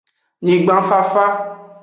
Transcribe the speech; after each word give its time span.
Nyigban 0.41 0.83
fafa. 0.83 1.25